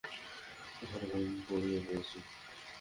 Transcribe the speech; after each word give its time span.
ওখানে 0.83 1.05
ঘুম 1.11 1.25
পাড়িয়ে 1.47 1.79
দিয়েছি। 1.85 2.17